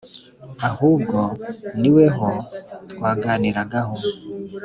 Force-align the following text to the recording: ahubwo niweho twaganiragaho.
ahubwo 0.67 1.19
niweho 1.79 2.27
twaganiragaho. 2.91 3.95